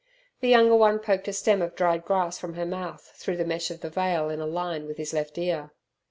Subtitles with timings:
[0.39, 3.69] The younger one poked a stem of dried grass from her mouth through the mesh
[3.69, 5.73] of the veil in a line with his left ear.